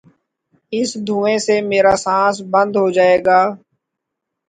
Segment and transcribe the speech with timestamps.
[0.73, 3.39] اس دھویں سے میرا سانس بند ہو جائے گا